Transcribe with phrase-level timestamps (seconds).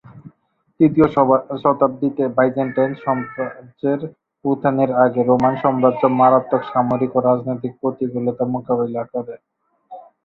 [0.79, 1.07] তৃতীয়
[1.63, 3.99] শতাব্দীতে বাইজান্টাইন সম্রাজ্যের
[4.45, 9.35] উত্থানের আগে রোমান সম্রাজ্য মারাত্মক সামরিক ও রাজনীতিক প্রতিকূলতা মোকাবিলা করে।